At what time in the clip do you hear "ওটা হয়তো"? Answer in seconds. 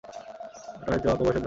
0.03-1.07